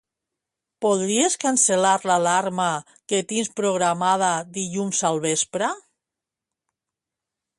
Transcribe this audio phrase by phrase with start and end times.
[0.83, 2.69] Podries cancel·lar l'alarma
[3.13, 5.71] que tinc programada dilluns al vespre?